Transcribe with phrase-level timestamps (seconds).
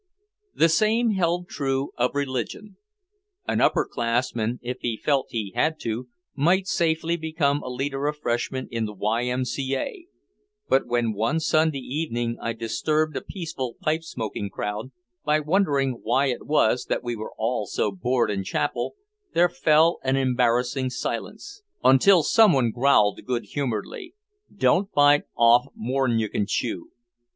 [0.55, 2.77] The same held true of religion.
[3.47, 8.17] An upper classman, if he felt he had to, might safely become a leader of
[8.17, 9.25] freshmen in the Y.
[9.25, 9.45] M.
[9.45, 9.75] C.
[9.75, 10.07] A.
[10.67, 14.89] But when one Sunday evening I disturbed a peaceful pipe smoking crowd
[15.23, 18.95] by wondering why it was that we were all so bored in chapel,
[19.35, 24.15] there fell an embarrassing silence until someone growled good humoredly,
[24.51, 26.89] "Don't bite off more'n you can chew."